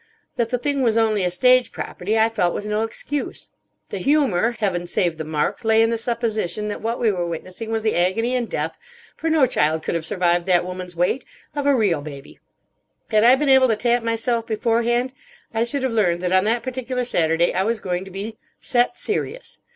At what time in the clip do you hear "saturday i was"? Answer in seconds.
17.03-17.77